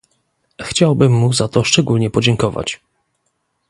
Chciałbym 0.61 1.13
mu 1.13 1.33
za 1.33 1.47
to 1.47 1.63
szczególnie 1.63 2.09
podziękować 2.09 2.81